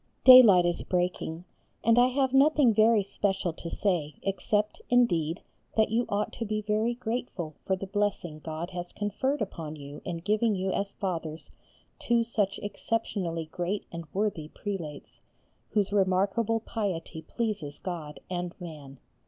[0.23, 1.45] Daylight is breaking,
[1.83, 5.43] and I have nothing very special to say except, indeed,
[5.77, 10.01] that you ought to be very grateful for the blessing God has conferred upon you
[10.03, 11.51] in giving you as fathers
[11.99, 15.21] two such exceptionally great and worthy prelates,
[15.69, 18.97] whose remarkable piety pleases God and man.